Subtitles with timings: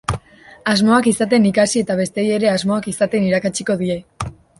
[0.71, 3.99] Asmoak izaten ikasi eta besteei ere asmoak izaten irakatsiko die.